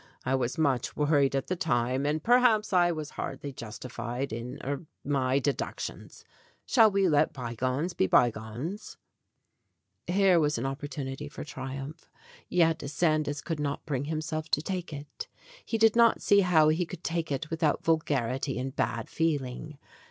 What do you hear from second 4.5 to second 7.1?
er in my deductions. Shall we